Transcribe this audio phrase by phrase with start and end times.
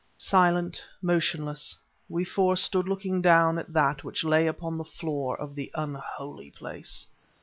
[0.17, 1.77] Silent, motionless,
[2.09, 6.49] we four stood looking down at that which lay upon the floor of the unholy
[6.49, 7.05] place.